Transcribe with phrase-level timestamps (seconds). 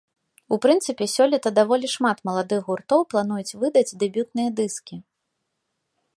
[0.55, 4.95] У прынцыпе, сёлета даволі шмат маладых гуртоў плануюць выдаць дэбютныя дыскі.